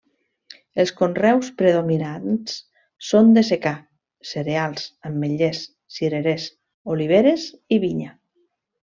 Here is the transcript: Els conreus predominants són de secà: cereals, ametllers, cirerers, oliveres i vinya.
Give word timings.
Els 0.83 0.91
conreus 0.99 1.49
predominants 1.61 2.55
són 3.09 3.29
de 3.35 3.43
secà: 3.49 3.73
cereals, 4.29 4.87
ametllers, 5.09 5.61
cirerers, 5.99 6.47
oliveres 6.95 7.45
i 7.77 7.79
vinya. 7.85 8.11